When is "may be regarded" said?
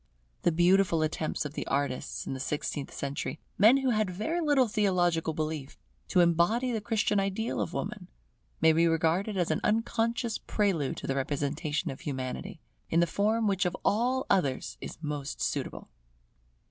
8.61-9.37